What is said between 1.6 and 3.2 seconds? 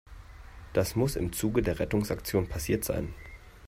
der Rettungsaktion passiert sein.